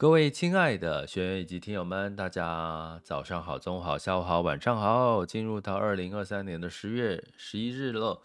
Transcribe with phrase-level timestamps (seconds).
[0.00, 5.26] 各位亲爱的学员以及听友们，大家早上好、中午好、下午好、晚上好！
[5.26, 8.22] 进入到二零二三年的十月十一日了，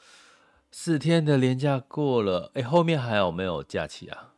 [0.71, 4.31] 四天的连假过了，哎，后面还有没有假期啊？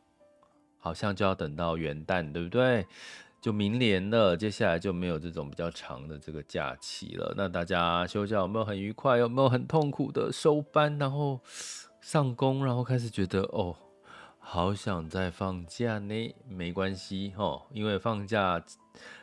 [0.79, 2.87] 好像就要等到元旦，对不对？
[3.39, 7.35] 就明年了，接下来就没有这种比较长的这个假期了。
[7.37, 9.19] 那大家休假有没有很愉快？
[9.19, 11.39] 有没有很痛苦的收班，然后
[12.01, 13.75] 上工，然后开始觉得哦？
[14.49, 18.63] 好想再放假呢，没关系齁，因为放假，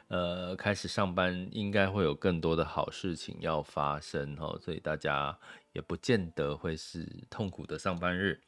[0.09, 5.39] 呃，开始上班应该会有更多的好事情要发生齁，所以大家
[5.73, 8.39] 也不见得会是痛苦的上班日，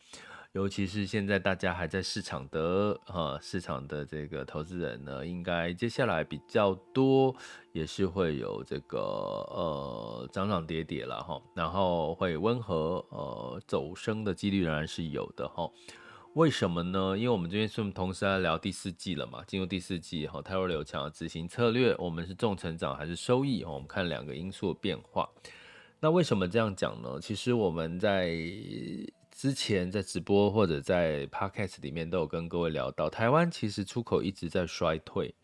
[0.53, 7.35] 尤其是现在大家还在市场的哈，市场的这个投资人呢，应该接下来比较多，
[7.73, 15.71] 也是会有这个呃涨涨跌跌了哈，然后会温和呃走升的几率仍然是有的哈。
[16.37, 17.17] 为什么呢？
[17.17, 23.65] 因为我们这边是同时在聊第四季了嘛，进入第四季哈，汰弱留强的执行策略，我们是重成长还是收益？
[23.65, 25.27] 我们看两个因素的变化。
[25.99, 27.19] 那为什么这样讲呢？
[27.23, 28.37] 其实我们在
[29.31, 35.35] 之前在直播或者在 Podcast 里面都有跟各位聊到，台湾其实出口一直在衰退。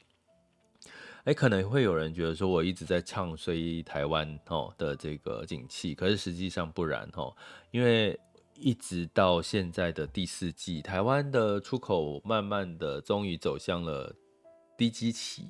[1.24, 7.34] 诶，可能会有人觉得说我一直在唱衰台湾哦的这个景气，可是实际上不然哦，
[7.70, 8.20] 因为。
[8.62, 14.14] 一直到现在的第四季，台湾的出口慢慢的终于走向了
[14.78, 15.48] 低基期，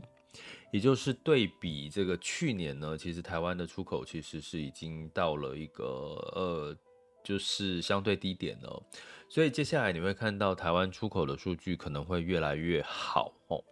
[0.73, 5.85] 也就是对比这个去年呢，其实台湾的出口其实是已经到了一个
[6.35, 6.77] 呃，
[7.23, 8.83] 就是相对低点了。
[9.29, 13.63] 所以接下来你会看到台湾出口的数据可能会越来越好哦，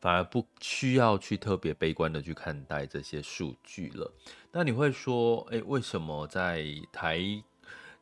[0.00, 4.12] 反而不需要去特别悲观的去看待这些数据了。
[4.52, 7.20] 那你会说，诶，为什么在台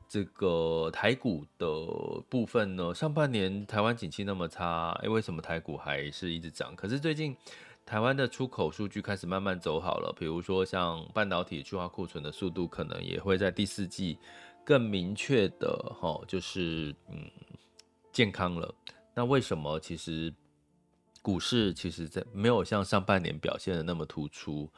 [0.09, 1.69] 这个台股的
[2.31, 6.75] 部分呢，上半年台湾景气那么差，诶，为什么台股还是一直涨？
[6.75, 7.37] 可是最近
[7.85, 14.19] 台湾的出口数据开始慢慢走好了，比如说像半导体去化库存的速度，可能也会在第四季
[14.65, 17.31] 更明确的哈，就是嗯
[18.11, 18.75] 健康了。
[19.15, 20.33] 那为什么其实
[21.21, 24.71] 股市其实在没有像上半年表现的那么突出？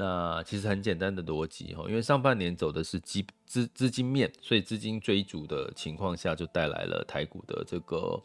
[0.00, 8.18] 那其实很简单的逻辑哈，因为上半年走的是基资资金面，所以资金追逐的情况下，就带来了台股的这个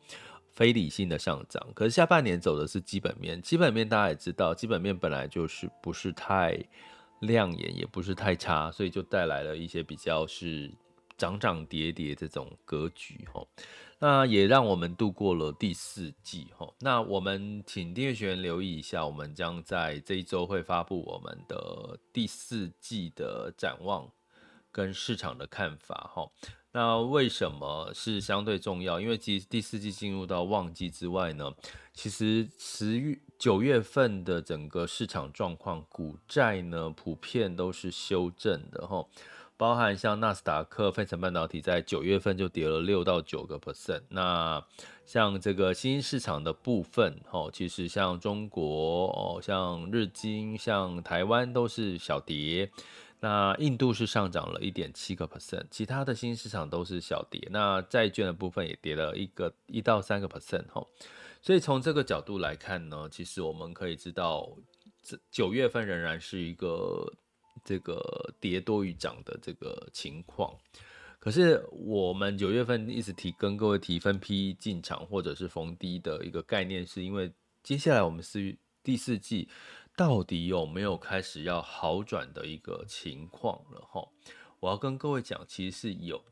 [0.53, 1.61] 非理性的上涨。
[1.73, 6.57] 可是下半年走的是基本面，基本面大家也知道，基本面本来就是不是太
[7.19, 10.71] 亮眼，也不是太差，所以就带来了一些比较是
[11.17, 13.45] 涨涨跌跌这种格局哈。
[13.99, 16.73] 那也让我们度过了第四季哈。
[16.79, 24.11] 那我们请订阅学员留意一下，我们将在这一周会发布我们的第四季的展望
[24.71, 26.29] 跟市场的看法哈。
[26.73, 28.99] 那为什么是相对重要？
[28.99, 31.49] 因为其实第四季进入到旺季之外呢，
[31.93, 39.07] 其实十月九月份的整个市场状况，股债呢普遍都是修正的哈。
[39.57, 44.01] 包含像纳斯达克、费城半导体在九月份就跌了六到九个 percent。
[44.09, 44.61] 那
[45.05, 52.69] 像这个新兴市场的部分，哦，其实像中国哦，像日经、像台湾都是小跌。
[53.21, 57.47] 那印度是上涨了一点七个 percent，其他的新市场都是小跌。
[57.49, 60.85] 那债券的部分也跌了一个一到三个 percent，哈。
[61.41, 64.49] 所以从这个角度来看呢，其实我们可以知道，
[65.01, 67.13] 这九月份仍然是一个。
[67.63, 70.55] 这个跌多于涨的这个情况，
[71.19, 77.31] 可是我们九月份一直提跟各位提分批进场或者是逢低的一个概念，是因为
[77.63, 79.47] 接下来我们四第四季
[79.95, 84.07] 到底有没有开始要好转的一个情况了哈？
[84.59, 86.23] 我要跟各位讲，其实是有，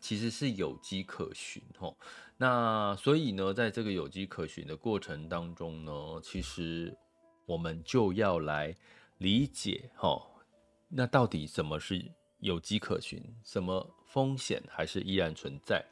[0.00, 1.92] 其实是有迹可循哈。
[2.38, 6.96] 那所以呢，在这个有迹可循的过程当中呢，其实
[7.44, 8.74] 我们就要来。
[9.24, 10.22] 理解哦，
[10.90, 13.18] 那到底什么是有迹可循？
[13.42, 15.82] 什么风险还是依然存在？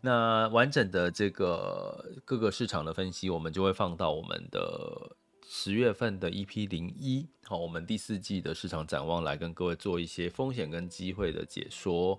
[0.00, 5.14] 那完整的这个各个市场的分析，我们就会放到我们的
[5.46, 12.18] 十月份的 EP 零一，好，我们第四季的市场展望来跟各位做一些风险跟机会的解说。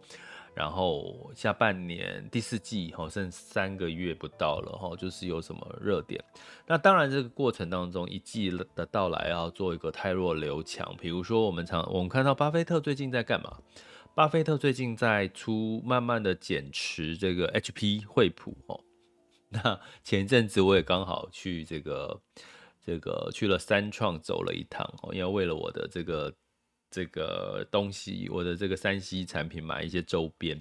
[0.56, 6.24] 然后下半年第四季哈，剩三个月不到了哈，就是有什么热点。
[6.68, 10.96] 那当然这个过程当中，一季的到来要做一个汰弱留强。
[11.00, 13.58] 比如说我们常我们看到巴菲特最近在干嘛？
[14.14, 18.80] 巴菲特最近在出慢慢的减持这个 HP 惠普哦。
[19.50, 22.22] 那前一阵子我也刚好去这个
[22.86, 26.32] 这个去了三创走了一趟哦，因为为了我的这个。
[26.94, 30.60] 这个东西，我的这个三 C 产品买一些周边，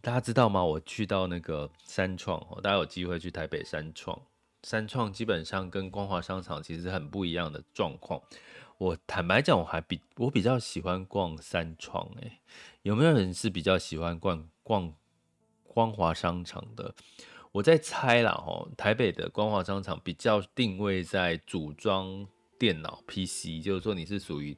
[0.00, 0.64] 大家知道吗？
[0.64, 4.18] 我去到那个三创，大家有机会去台北三创，
[4.62, 8.22] 三创基本上跟光华商场其实很不一样的状况。
[8.78, 12.40] 我坦白讲，我还比我比较喜欢逛三创，哎，
[12.80, 14.94] 有没有人是比较喜欢逛逛
[15.62, 16.94] 光华商场的？
[17.52, 22.26] 我在猜啦，哦，台北的光华商场比较定位在组装
[22.58, 24.56] 电脑 PC，就是说你是属于。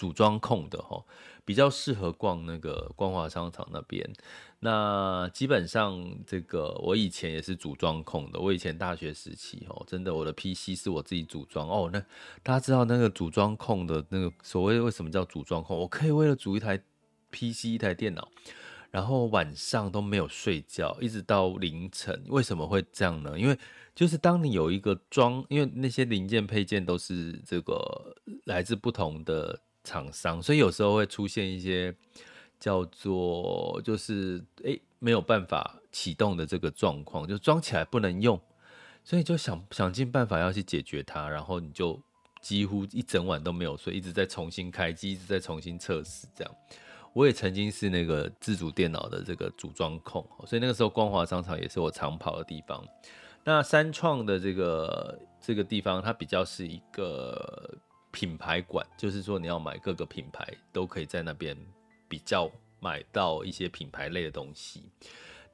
[0.00, 1.04] 组装控的哈，
[1.44, 4.10] 比较适合逛那个光华商场那边。
[4.60, 8.40] 那基本上这个我以前也是组装控的。
[8.40, 11.90] 我以前大学时期哦，真的我的 PC 是我自己组装哦。
[11.92, 12.00] 那
[12.42, 15.76] 大家知道那个组装控的那个所谓为什么叫组装控？
[15.76, 16.78] 我可以为了组一台
[17.30, 18.26] PC 一台电脑，
[18.90, 22.24] 然后晚上都没有睡觉，一直到凌晨。
[22.28, 23.38] 为什么会这样呢？
[23.38, 23.58] 因为
[23.94, 28.16] 就是当你有一个装，因为那些零件配件都是这个
[28.46, 29.60] 来自不同的。
[29.82, 31.94] 厂商，所以有时候会出现一些
[32.58, 38.38] 叫做就是诶、没有办法启动的这个状况，就装起来不能用，
[39.02, 42.00] 所以就想想尽办法要去解决它，然后你就
[42.40, 46.26] 几乎一整晚都没有睡，一直在重新开机，一直在重新测试。
[46.34, 46.54] 这样，
[47.14, 52.84] 我也曾经是那个自主电脑的这个组装控，所以那个时候光华商场也是我常跑的地方。
[53.44, 57.78] 那三创的这个这个地方，它比较是一个。
[58.10, 61.56] 品牌馆就是说，你要买各个品牌都可以在那边
[62.08, 64.90] 比较买到一些品牌类的东西。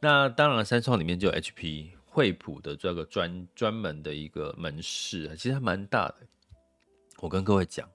[0.00, 6.16] 那当然，三创里面就有 HP 惠普的这个专专门的一个门市，其实还蛮大的。
[7.18, 7.88] 我跟各位讲，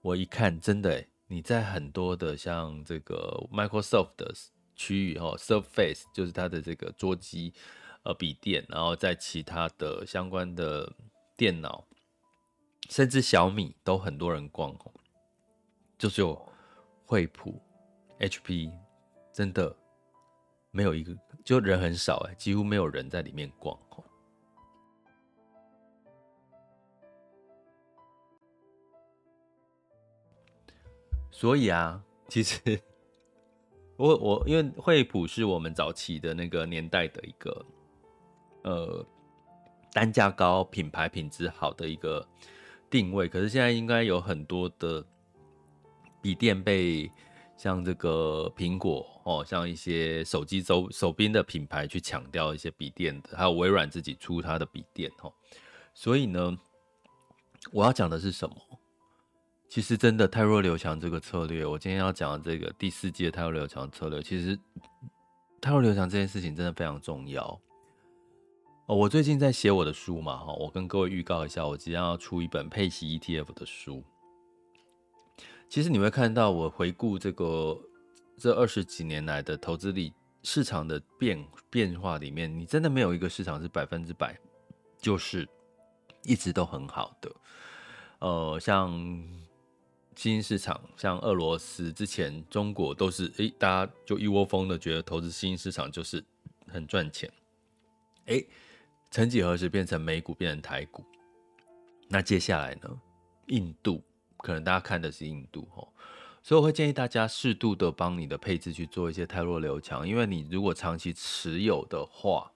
[0.00, 4.34] 我一看真的，你在很多的像这个 Microsoft 的
[4.74, 7.52] 区域哦，Surface 就是它的这个桌机
[8.04, 10.90] 呃笔电，然后在其他的相关的
[11.36, 11.86] 电脑。
[12.90, 14.92] 甚至小米都很多人逛哦，
[15.96, 16.52] 就只有
[17.06, 17.58] 惠普、
[18.18, 18.70] HP
[19.32, 19.74] 真的
[20.70, 24.04] 没有一个，就人很少哎，几乎没有人在里面逛哦。
[31.30, 32.78] 所以啊，其实
[33.96, 37.66] 我我因为惠普是我们早期的那个年代的一个
[38.64, 39.06] 呃
[39.92, 42.28] 单价高、品牌品质好的一个。
[42.92, 45.02] 定位，可是现在应该有很多的
[46.20, 47.10] 笔电被
[47.56, 55.32] 像这个苹果哦，像一些手机手手边的品牌去抢掉一些笔电的，还有微软自己出它的笔电哦。
[55.94, 56.58] 所以呢，
[57.72, 58.56] 我要讲的是什么？
[59.68, 64.58] 其实真的泰弱刘强这个策略，我今天要讲的这个第四季汰弱刘强策略，其实
[65.62, 67.58] 泰弱刘强这件事情真的非常重要。
[68.86, 74.02] 哦，我最近在写我的书嘛，哈，我跟各位预告一下，我即将要出一本配息 ETF 的书。
[75.68, 77.80] 其实你会看到，我回顾这个
[78.36, 80.12] 这二十几年来的投资里
[80.42, 84.36] 市场的变变化里面，你真的没有一个市场是百分之百
[84.98, 85.48] 就是
[86.24, 87.32] 一直都很好的。
[88.18, 88.90] 呃，像
[90.16, 96.22] 新兴市场，像俄罗斯之前，中国都是诶，大家就一窝蜂的觉得投资新兴市场就是
[96.66, 97.32] 很赚钱，
[98.26, 98.44] 诶。
[99.12, 101.04] 曾几何时变成美股，变成台股，
[102.08, 102.88] 那接下来呢？
[103.48, 104.02] 印度
[104.38, 105.86] 可能大家看的是印度哦，
[106.42, 112.50] 所以我会建议大家适度的帮你的配置去做一些汰弱留强，因为你如果长期持有的话，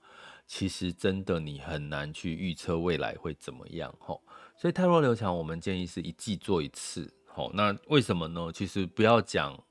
[0.46, 4.18] 其实真的你很难去预测未来会怎么样哦。
[4.56, 7.12] 所以汰弱留强，我们建议是一季做一次。
[7.26, 8.50] 好，那为什么呢？
[8.50, 9.62] 其实不要讲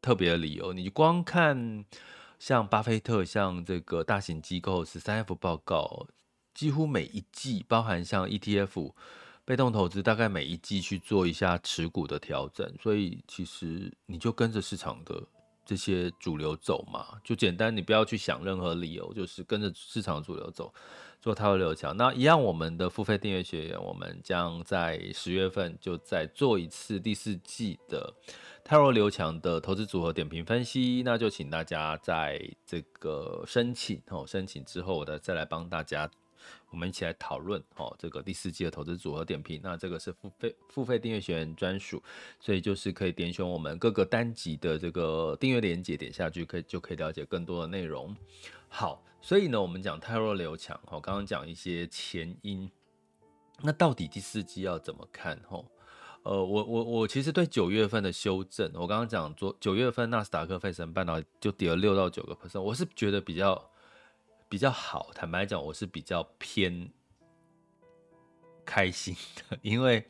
[0.00, 1.84] 特别的理由，你光看
[2.38, 6.06] 像巴菲特，像这个大型机构十三 F 报告。
[6.58, 8.92] 几乎每一季，包含像 ETF、
[9.44, 15.22] 被动投资，大概每一季去做一下持股的调整，所以其实你就跟着市场的
[15.64, 20.74] 这些主流走嘛，就简单，你不要去想任何理由，就是跟着市场主流走，
[21.20, 21.96] 做汰弱留强。
[21.96, 28.12] 那一样，我们的付费订阅学员，我们将在十月份就再做一次第四季的
[28.64, 36.10] 泰若刘强的投资组合点评分析，那就请大家在这个申请哦，申请之后，我再再来帮大家。
[36.70, 39.58] 我们一起来讨论哦，这个第四季的投资组合点评。
[39.62, 42.02] 那这个是付费付费订阅学员专属，
[42.38, 48.14] 所以就是可以点选我们各个单集的这个订阅链接，点下去可以就可以了解更多的内容。
[48.68, 52.70] 好，所以呢，我们讲泰弱留强，哈，刚刚讲一些前因，
[53.62, 55.40] 那到底第四季要怎么看？
[55.48, 55.64] 哈，
[56.22, 63.70] 呃，我我我其实对九月份的修正，我刚刚讲昨九月份纳斯达克费城半导体就跌了六到九个 percent，我是觉得比较。
[64.48, 66.90] 比较好，坦白讲，我是比较偏
[68.64, 70.02] 开心的， 因为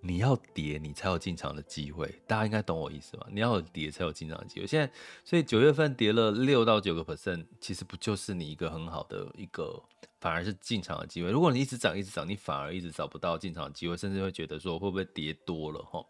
[0.00, 2.12] 你要跌，你才有进场的机会。
[2.26, 3.26] 大家应该懂我意思吧？
[3.30, 4.66] 你要有跌才有进场的机会。
[4.66, 4.90] 现在，
[5.24, 9.82] 所以九月份跌了六到九个 percent，其实不就是你一个很好的一个，
[10.20, 11.30] 反而是进场的机会。
[11.30, 16.02] 如果你一直涨，一直涨，你反而一直找不到进场的机会，甚至会觉得说会不会跌多了哈？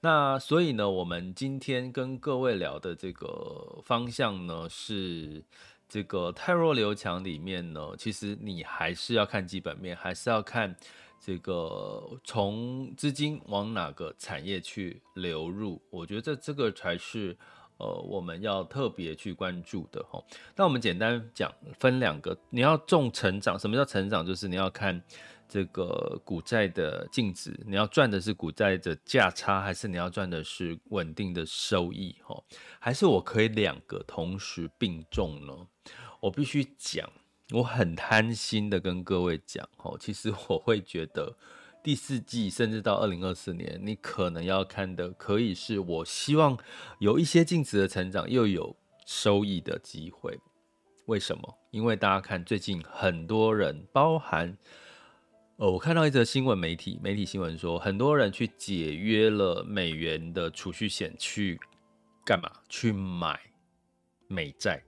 [0.00, 5.44] 那所以呢，我们今天跟各位聊的这个方向呢是。
[5.88, 10.74] 这个太弱流强里面呢，其实你还是要看基本面，还是要看
[11.20, 15.80] 这个从资金往哪个产业去流入。
[15.90, 17.36] 我觉得这个才是
[17.84, 20.22] 呃我们要特别去关注的哈。
[20.56, 23.58] 那我们简单讲，分两个，你要重成长。
[23.58, 24.24] 什么叫成长？
[24.24, 25.02] 就是你要看。
[25.46, 32.16] 这个股债的净值，你要赚的是股债的价差，还是你要赚的是稳定的收益？
[32.24, 32.42] 哈，
[32.80, 35.52] 还是我可以两个同时并重呢？
[36.18, 37.08] 我必须讲，
[37.52, 41.36] 我很贪心的跟各位讲，哈，其实我会觉得
[41.84, 46.58] 第四季甚至到二零二四年，你可能要看的可以是我希望
[46.98, 48.74] 有一些净值的成长，又有
[49.06, 50.40] 收益的机会。
[51.04, 51.58] 为什么？
[51.70, 54.56] 因为大家看最近很多人，包含。
[55.56, 61.60] 呃，我看到一则新闻，媒体媒体新闻说，很多人去解约了美元的储蓄险，去
[62.24, 62.50] 干嘛？
[62.70, 63.38] 去买
[64.26, 64.82] 美债。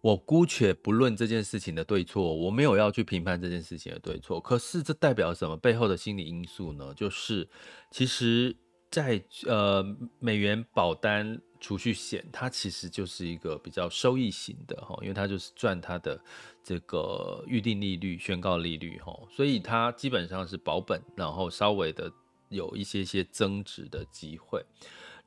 [0.00, 4.40] 我姑且不论这件事情的对错，我没有要去评判这件事情的对错。
[4.40, 5.56] 可是这代表什么？
[5.56, 6.92] 背后的心理因素呢？
[6.94, 7.48] 就是
[7.90, 8.56] 其实。
[8.90, 9.84] 在呃，
[10.18, 16.18] 美元保单储蓄险，它其实就是一个比较收益型的哈，因为它就是赚它的
[16.64, 22.10] 这个预定利率、宣告利率哈，所以它基本上是保本，然后稍微的
[22.48, 24.64] 有一些些增值的机会。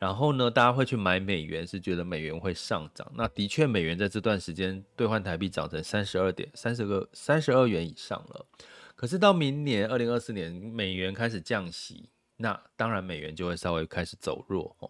[0.02, 3.12] 然后呢，大家会去买美元，是觉得美元会上涨。
[3.16, 8.44] 那的确，美元在这段时间兑换台币涨成三十二点三十个三十二元以上了。
[8.96, 12.10] 可是到明年二零二四年，美元开始降息。
[12.38, 14.90] 那当然，美元就会稍微开始走弱哦。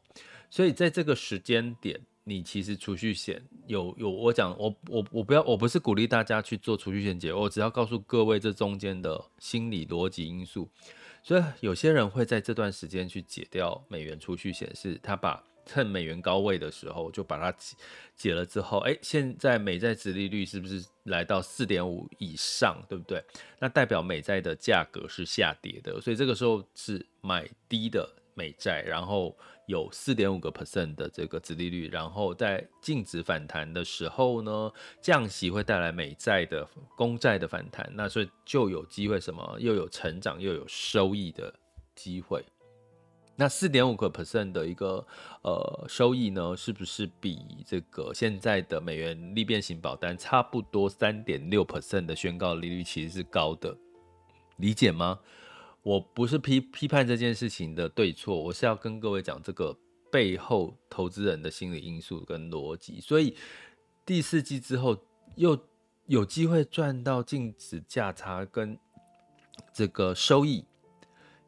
[0.50, 10.70] 所以在这个时间点，你其实储蓄险有有我讲，我我我不要，我不是鼓励大家去做储蓄险解，我只要告诉各位这中间的心理逻辑因素。
[11.24, 15.44] 所以有些人会在这段时间去解掉美元储蓄显示他把。
[15.64, 17.78] 趁美元高位的时候，就把它解
[18.16, 23.24] 解了之后，哎，现在美债殖利率是不是来到四点五以上，对不对？
[23.60, 29.36] 那代表美债的价格是下跌的，所以这个时候是买低的美债，然后
[29.66, 34.72] 有四点五个 percent 的这个殖利率，然后在净值反弹的时候呢，
[35.02, 41.54] 降息会带来美债的公债的反弹，那所以就有机会什么，又有成长又有收益的
[41.96, 42.44] 机会。
[43.36, 45.04] 那四点五个 percent 的一个
[45.42, 53.76] 呃收益呢，是不是比这个现在的美元利变型保单差不多三点六 percent 的宣告利率其实是高的？
[54.58, 55.20] 理解吗？
[55.84, 59.78] 我不是批批判这件事情的对错，我是要跟各位讲这个
[60.12, 63.00] 背后投资人的心理因素跟逻辑。
[63.00, 63.36] 所以
[64.06, 64.98] 第四季之后
[65.36, 65.60] 又
[66.08, 68.78] 有机会赚到净值价差跟
[69.74, 70.66] 这个收益。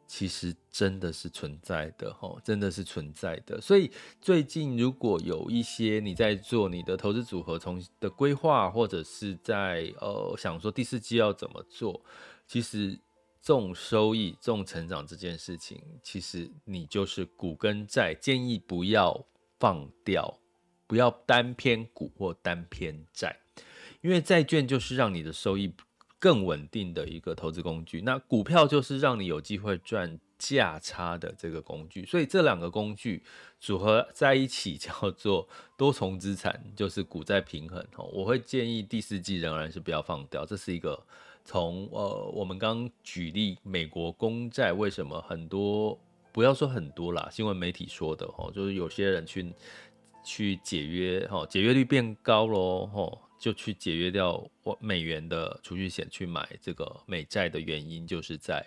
[0.06, 3.58] 其实真的是存在的哈，真的是存在的。
[3.58, 11.98] 所以最近如果有一些你在做你的投资组合重新的规划，或者是在呃想说第四季要怎么做，
[12.46, 12.96] 其实
[13.44, 19.26] 重收益、重成长这件事情，其实你就是股跟债，建议不要
[19.60, 20.38] 放掉，
[20.86, 23.38] 不要单偏股或单偏债，
[24.00, 25.74] 因为债券就是让你的收益。
[26.20, 33.22] 更稳定的一个投资工具，那股票就是让你有机会赚价差的这个工具，所以这两个工具
[33.60, 35.46] 组合在一起叫做
[35.76, 37.86] 多重资产，就是股债平衡。
[38.10, 40.98] 我会建议第四季仍然是不要放掉，这是一个
[41.44, 45.98] 从呃我们刚举例美国公债为什么很多，
[46.32, 49.52] 不要说很多啦，新闻媒体说的哈，就是有些人去
[50.24, 53.20] 去解约哈，解约率变高喽哈。
[53.36, 54.42] 就去解约掉
[54.80, 58.66] 美元的储蓄险，去买这个美债的原因，就是在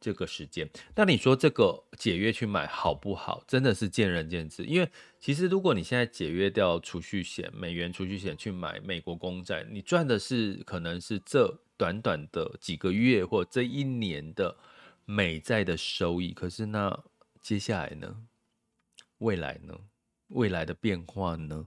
[0.00, 0.68] 这个时间。
[0.96, 3.44] 那你说这个解约去买好不好？
[3.46, 4.64] 真的是见仁见智。
[4.64, 4.88] 因为
[5.20, 14.56] 其实如果你现在解约掉储蓄险、美元储蓄险去买美国公债，你赚的是可能是这短短的几个月或这一年的
[15.04, 16.32] 美债的收益。
[16.32, 17.04] 可是那
[17.40, 18.16] 接下来呢？
[19.18, 19.74] 未来呢？
[20.28, 21.66] 未来的变化呢？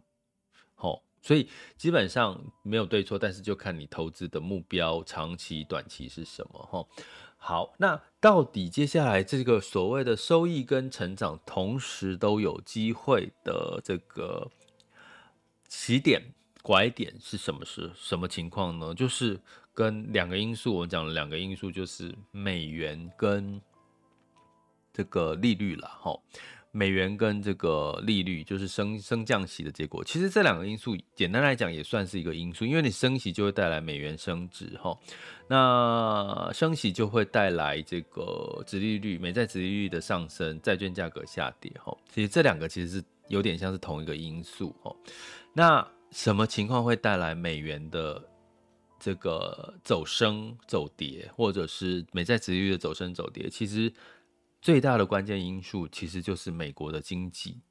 [0.76, 6.60] 好，所以基本上没有对错，但是就看你投资的目标，长期、短期是什么。
[6.66, 6.86] 哈，
[7.38, 14.52] 好，那到底接下来这个所谓的收益跟成长同时都有机会的这个
[15.68, 16.34] 起点？
[16.62, 17.64] 拐点是什么？
[17.64, 18.94] 是什么情况呢？
[18.94, 19.40] 就是
[19.78, 23.62] 跟两个因素，我讲了两个因素，就是美元跟
[24.92, 25.88] 这个利率了。
[26.02, 26.20] 哈，
[26.72, 30.04] 美元跟这个利率就是升升降息的结果。
[30.04, 34.76] 其实这两个因素，简单来讲也算是一个因素，因为你升息就会带来美元升值。
[34.80, 34.98] 哈，
[35.48, 41.72] 那升息就会带来这个殖利率、美债殖利率的上升，债券价格下跌。
[41.84, 44.76] 哈，其实这两个其实是有点像是同一个因素。
[44.82, 44.92] 哈，
[45.54, 45.88] 那。
[46.12, 48.24] 什么情况会带来美元的
[49.08, 53.50] 这个走升走跌，或者是美债殖利率的走升走跌？
[53.50, 53.94] 其实
[54.62, 57.62] 最大的关键因素其实就是美国的经济。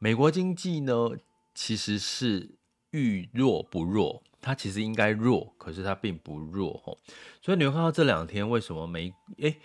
[0.00, 1.10] 美国经济呢，
[1.54, 2.50] 其实是
[2.90, 6.98] 遇弱不弱，它其实应该弱，可是它并不弱吼。
[7.40, 9.56] 所以你会看到这两天为什么美诶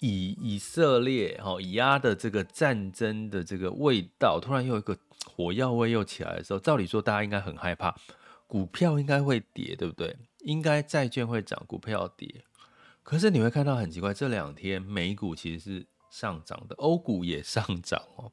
[0.00, 4.98] 以以色列哈以阿的这个战争的这个味道突然又一个。
[5.24, 7.94] 火药味又起来的时候，照理说大家应该很害怕，
[8.46, 10.16] 股票应该会跌，对不对？
[10.40, 12.44] 应该债券会涨，股票跌。
[13.02, 18.32] 可是你会看到很奇怪，这两天美股其实是上涨的，欧股也上涨哦。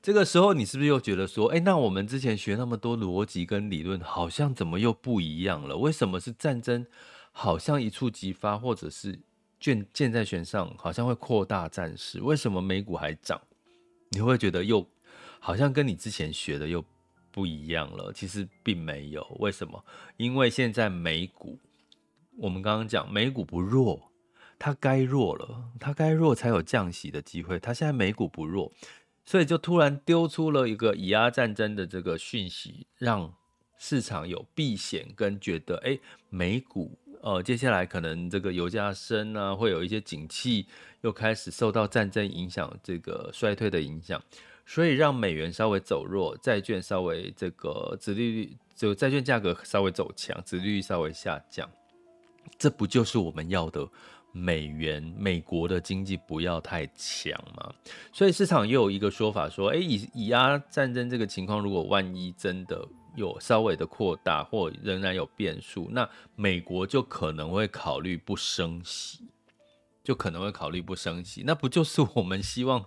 [0.00, 5.76] 这个时候你是不是又觉得说，哎，那我们之前学那么多逻辑跟理论，好像怎么又不一样了？
[5.76, 6.86] 为什么是战争
[7.32, 9.18] 好像一触即发，或者是
[9.58, 12.20] 箭箭在弦上，好像会扩大战事？
[12.20, 13.40] 为什么美股还涨？
[14.10, 14.88] 你会觉得又？
[15.40, 16.84] 好像跟你之前学的又
[17.36, 19.22] 不一样了，其实并没有。
[19.40, 19.84] 为什么？
[20.16, 21.58] 因为现在美股，
[22.38, 24.10] 我们刚刚讲美股不弱，
[24.58, 27.60] 它该弱了，它该弱才有降息的机会。
[27.60, 28.72] 它现在美股不弱，
[29.26, 33.34] 所以就突然丢出了一个以阿战争的这个讯息，让
[33.78, 35.98] 市场有避险跟觉得，哎，
[36.30, 40.66] 美股呃接下来可能这个油价升啊，会有一些景气
[41.02, 44.22] 又开始受到战争影响，这个衰退的影响。
[44.68, 51.70] 所以让美元稍微走弱，债券稍微这个殖利率，就债券价格稍微走强，殖利率稍微下降，
[52.58, 53.88] 这不就是我们要的
[54.32, 57.72] 美元美国的经济不要太强吗？
[58.12, 69.20] 所以市场又有一个说法说，诶，以以阿战争这个情况，如果万一真的有稍微的扩大，或仍然有变数，那美国就可能会考虑不升息，
[70.02, 72.84] 就可能会考虑不升息，那不就是我们希望？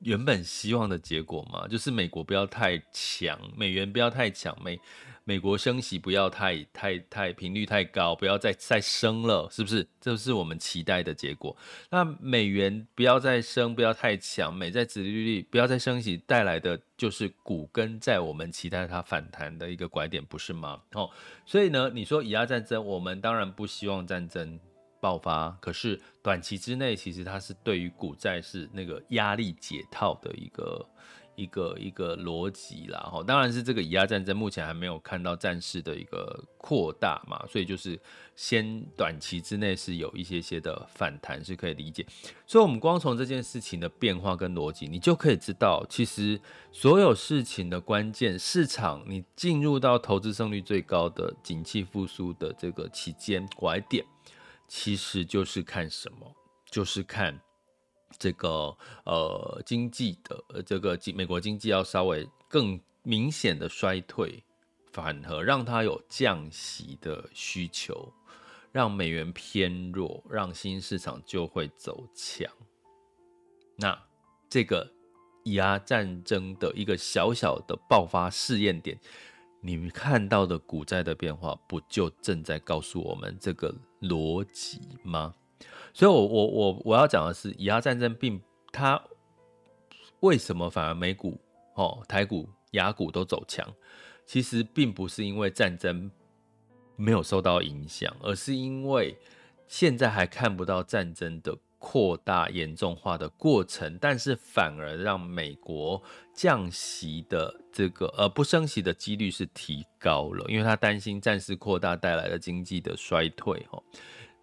[0.00, 4.80] 原本希望的结果嘛，就是美国不要太强，美元不要太强，美
[5.24, 9.86] 美国升息不要太太太频率太高，不要再再升了，是不是？
[10.00, 11.54] 这是我们期待的结果。
[11.90, 20.80] 那美元不要再升，不要太强，美债殖利率不要再升息，带来的就是股跟在我们期待它反弹的一个拐点，不是吗？
[20.92, 21.10] 哦，
[21.44, 24.58] 所以呢，你说以阿战争，我们当然不希望战争。
[25.00, 30.86] 爆发，可是短期之内，其实它是对于股债是那个压力解套的一个
[31.36, 33.00] 一个一个逻辑啦。
[33.00, 37.98] 哈，当然是这个以压战争目前还没有看到战事的一个扩大嘛，所以就是
[38.36, 42.04] 先短期之内是有一些些的反弹是可以理解。
[42.46, 46.38] 所以，我们光从这件事情的变化跟逻辑，你就可以知道，其实
[46.72, 54.04] 所有事情的关键，市场你进入到投资胜率最高的景气复苏的这个期间拐点。
[54.72, 56.32] 其实就是看什么，
[56.70, 57.38] 就是看
[58.16, 58.48] 这个
[59.04, 64.44] 呃经济的这个美国经济要稍微更明显的衰退，
[64.92, 68.12] 反而让它有降息的需求，
[68.70, 72.48] 让美元偏弱，让新市场就会走强。
[73.74, 74.00] 那
[74.48, 74.88] 这个
[75.42, 78.96] 以阿战争的一个小小的爆发试验点。
[79.60, 85.34] 你们看到的股债的变化，不就正在告诉我们这个逻辑吗？
[85.92, 88.40] 所以我，我我我要讲的是，以阿战争并
[88.72, 89.02] 它
[90.20, 91.38] 为什么反而美股、
[91.74, 93.66] 哦台股、亚股都走强？
[94.24, 96.10] 其实并不是因为战争
[96.96, 99.18] 没有受到影响，而是因为
[99.66, 101.56] 现在还看不到战争的。
[101.80, 106.00] 扩大严重化的过程，但是反而让美国
[106.32, 113.82] 降息的这个呃不升息的几率是提高了，因为他担心战事扩大带来的经济的衰退哈。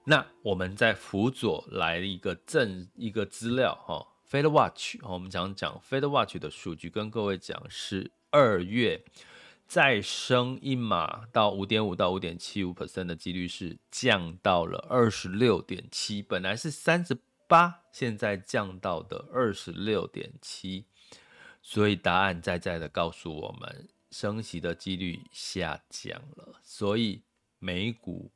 [0.03, 9.03] 那我们在辅佐来一个正一个资料哈，FedWatch，我们讲讲 FedWatch 的数据，跟各位讲是二月
[9.67, 17.17] 再升一码到五点五到五点七五 percent 的几率是降到了二十六点七，本来是三十
[17.47, 20.85] 八，现在降到的二十六点七，
[21.61, 27.23] 所以答案在在的告诉我们，升息的几率下降了，所以
[27.59, 28.29] 美股、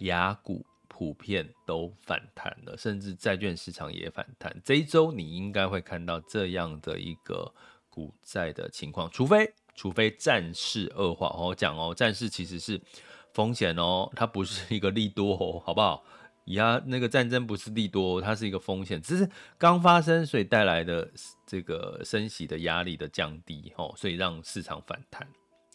[0.00, 4.60] 雅股普遍都反弹了，甚至债券市场也反弹。
[4.64, 7.54] 这一周你应该会看到这样的一个
[7.88, 9.54] 股债的情况，除非。
[9.78, 12.82] 除非战事恶化，我讲哦，战事其实是
[13.32, 16.02] 风险哦，它不是一个利多哦，好不好？
[16.54, 21.10] 呀，那个战争不是利多，它是一个风险，只是刚发生，所以带来的
[21.46, 25.26] 这个升息的压力的降低哦，所以让市场反弹。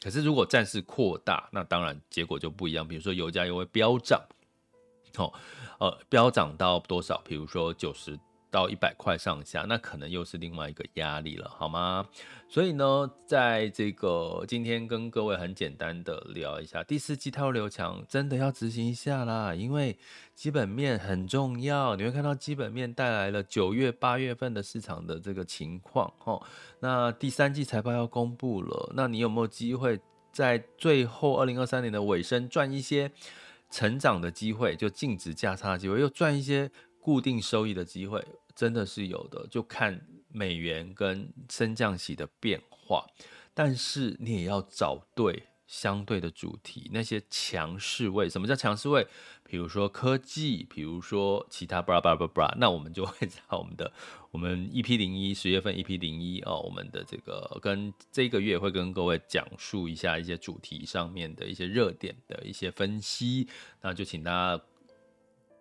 [0.02, 4.22] 可是如果战事扩大，那当然结果就不一样，比如说油价又会飙涨，
[5.18, 5.34] 哦，
[5.80, 7.22] 呃，飙涨到多少？
[7.26, 8.20] 比如说九十。
[8.54, 12.08] 到一百块上下，那可能又是另外一个压力了，好吗？
[12.48, 19.98] 所以呢，在这个今天跟各位很简单的聊一下第四季套流强，真的要执行一下啦，因为
[20.36, 21.96] 基本面很重要。
[21.96, 26.40] 你会看到基本面带来了九月、八月份的市场的这个情况，哦，
[26.80, 30.00] 那第三季财报要公布了，那你有没有机会
[30.32, 33.12] 在最后二零二三年的尾声赚一些
[33.72, 36.70] 成长的机会，就净值价差的机会，又赚一些
[37.02, 38.24] 固定收益的机会？
[38.56, 43.06] 真的是有的，就看美元跟升降息的变化，
[43.54, 48.30] 但是你也要找对相对的主题，那些强势位。
[48.30, 49.08] 什么叫强势位？
[49.44, 53.92] 比如说科技，比如说其他巴拉巴拉巴拉，那我们就会在我们的
[54.32, 63.48] 我们 EP 零一十月份 EP 零一哦，我们的这个跟这个月会跟各位讲述一下一些主题上面的一些热点的一些分析，
[63.82, 64.64] 那就请大家。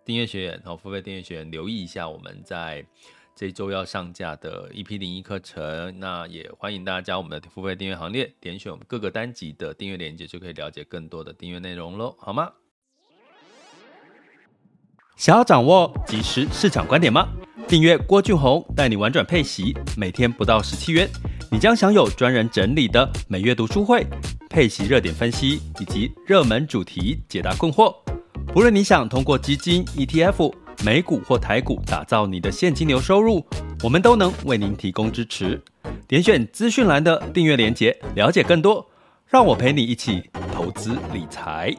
[0.05, 2.85] 订阅学员和付费订阅学员留意一下，我们在
[3.35, 5.97] 这周要上架的 EP 零一课程。
[5.99, 12.51] 那也欢迎大家加我们的付费订阅行列，点选我们各个单集的订阅链接，就可以了解更多的订阅内容喽，好吗？
[15.15, 17.29] 想要掌握即时市场观点吗？
[17.67, 21.07] 订阅郭俊宏带你玩转配息，每天不到十七元，
[21.49, 24.05] 你将享有专人整理的每月读书会、
[24.49, 28.02] 配息热点分析以及热门主题解答困惑。
[28.55, 30.53] 无论你想通过基金、ETF、
[30.85, 33.43] 美股或台股打造你的现金流收入，
[33.83, 35.59] 我们都能为您提供支持。
[36.07, 38.87] 点选资讯栏的订阅连结，了解更多。
[39.25, 41.75] 让我陪你一起投资理财。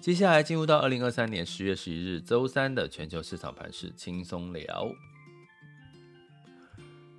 [0.00, 4.88] 接下来进入到二零二三年十月十一日周三的全球市场盘势轻松聊。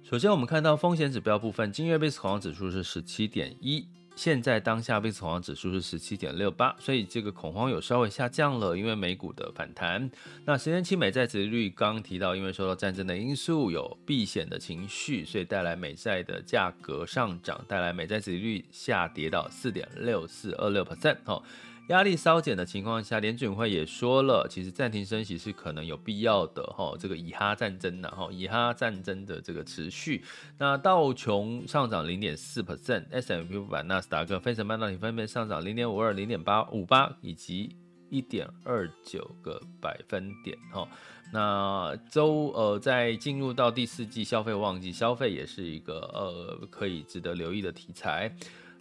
[0.03, 3.87] 首先，我们看到风险指标部分，今日 VIX 恐慌指数是十七点一，
[4.17, 10.11] 现在当下 VIX 恐慌指数是十七点六八，所以这个恐慌有稍微下降了，因为美股的反弹。
[10.43, 21.41] 那十年期美债殖率刚刚提到，因为受到战争的因素，有避险的情绪，所以带来美债的价格上涨，带来美债殖率下跌到四点六四二六 percent 哦。
[21.89, 26.95] 压力稍减的情况下，联准会也说了，其实暂停升息是可能有必要的哈。
[26.97, 30.23] 这个以哈战争呢，哈，以哈战争的这个持续，
[30.57, 37.75] 那道琼上涨零点四 percent，S&P 五百、纳斯达克、费城半导体分别上涨零点五二、零点八五八以及
[38.09, 40.87] 一点二九个百分点哈。
[41.33, 48.33] 那周呃，在进入到第四季消费旺季，消费也是一个呃可以值得留意的题材。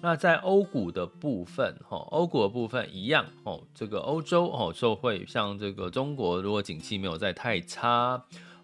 [0.04, 8.20] 那在欧股的部分，哈，欧股的部分一样，哦，这个欧洲，哦，受惠像这个中国，如果景气没有再太差，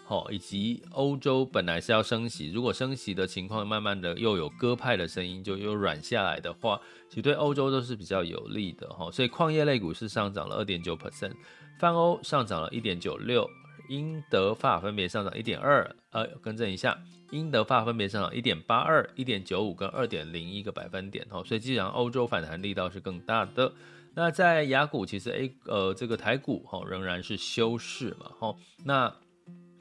[0.09, 11.35] 哦，以及欧洲本来是要升息，如果升息的情况慢慢的又有鸽派的声音，就又软下来的话，其实对欧洲都是比较有利的，哈，所以矿业类股是上涨了二点九 percent，
[11.79, 13.49] 泛欧上涨了一点九六，
[13.89, 16.99] 英德法分别上涨一点二，呃，更正一下。
[17.31, 23.71] 英德法分别上涨一点八二、一点九五跟二点零一个百分点哦，所以基本上欧洲反弹力道是更大的。
[24.15, 28.57] 那在雅股，其实 A 呃这个台股哈仍然是休市嘛哈。
[28.85, 29.15] 那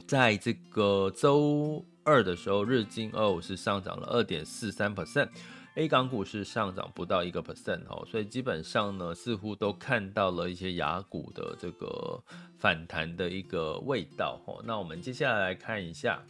[0.06, 5.30] 在这个周二的时候，日经二五是上涨了二点四三 percent
[5.78, 12.20] A 港股是上涨不到一个 percent 哦，所以基本上呢似乎都看到了一些雅股的这个
[12.58, 14.60] 反弹的一个味道哦。
[14.66, 16.24] 那我们接下来来看一下。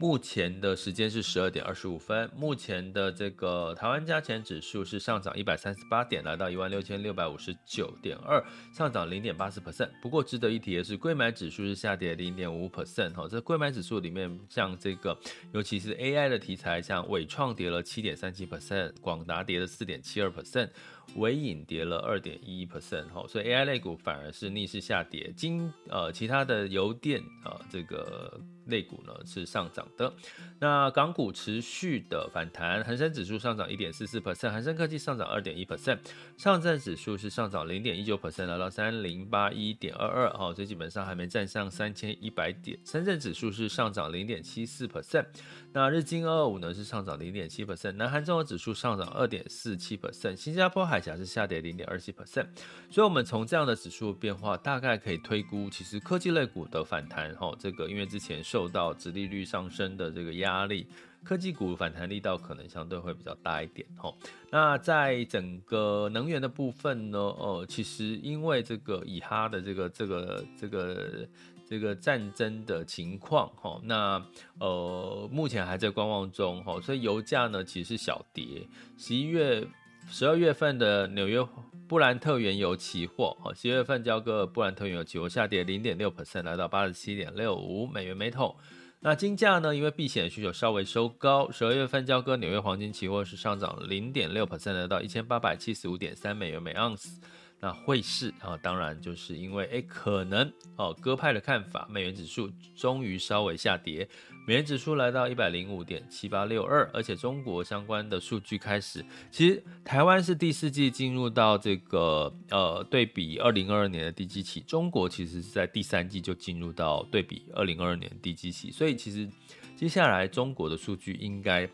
[0.00, 2.30] 目前的时间是十二点二十五分。
[2.36, 8.40] 目前的这个台湾加权指数是上涨一百三十八点，来到一万六千六百五十九点二，
[8.72, 9.90] 上涨零点八四 percent。
[10.00, 13.12] 不过值得一提的是，柜买指数是下跌零点五 percent。
[13.12, 15.18] 哈，这柜买指数里面，像这个
[15.52, 20.70] 尤其是 AI 的题材，像纬创跌了七点三七 percent，广达跌了四点七二 percent。
[21.16, 30.12] 尾影跌了二点一 percent 哈，所以 AI 类股反而是逆势下跌，金呃其他的油电啊、呃、这个类股呢是上涨的。
[30.60, 35.98] 那港股持续的反弹，恒生指数上涨一点四四 percent，恒生科技上涨二点一 percent，
[36.36, 40.30] 上证指数是上涨零点一九 percent，来到三零八一点二二。
[40.30, 42.78] 哈，所以基本上还没站上三千一百点。
[42.84, 45.24] 深圳指数是上涨零点七四 percent，
[45.72, 52.46] 那日经二二五呢是上涨零点七 percent，南韩综合指数上涨二点四七 percent，新加坡海峡是下跌零点二七 percent。
[52.90, 60.86] 所以，我们从这样的指数变化，大概可以推估，其实科技类股的反弹哈，这个因为之前受到殖利率上升的这个压力。
[61.24, 64.16] 科技股反弹力道可能相对会比较大一点吼。
[64.50, 71.28] 那在整个能源的部分呢，呃，其实因为这个以哈的这个这个这个
[71.68, 74.24] 这个战争的情况哈，那
[74.58, 78.66] 呃目前还在观望中哈，所以油价呢其实是小跌。
[78.96, 79.66] 十一月、
[80.08, 81.46] 十二月份的纽约
[81.86, 88.56] 布兰特原油期货，哈，十一月份交割布兰特原油期货下跌零点六 percent，来到八十七点六五美元每桶。
[89.00, 89.76] 那金价呢？
[89.76, 97.20] 因为避险需求稍微收高，十二月份交割纽约黄金期货是上涨零点六 percent，来到一千八百七十五点三美元每盎司。
[97.60, 104.08] 那汇市啊，当然就是因为诶可能哦鸽派的看法，美元指数终于稍微下跌，
[104.46, 119.28] 美元指数来到一百零五点七八六二，而且中国相关的数据开始，其实台湾是第四季进入到这个呃对比二零二二年的低基期，中国其实是在第三季就进入到对比二零二二年的低基期，所以其实
[119.74, 121.68] 接下来中国的数据应该。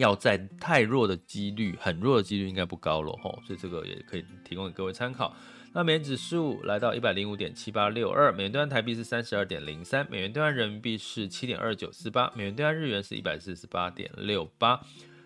[0.00, 5.32] 要在太弱的几率，很弱的几率应该不高了吼，所以这个也可以提供给各位参考。
[5.72, 14.80] 那美元指数来到一百零五点七八六二，美元兑换台币是三十二点零三，美元兑换人民币是七点二九四八，美元兑换日元是一百四十八点六八。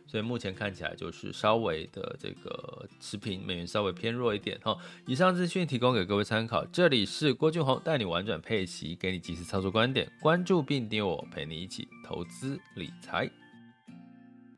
[0.07, 4.77] 所以目前看起来就是稍微的这个持平，美元稍微偏弱一点哈。
[5.07, 13.29] 以上资讯提供给各位参考，这里是郭俊宏带你玩转配息，给你及时操作观点，关注并订阅我，陪你一起投资理财。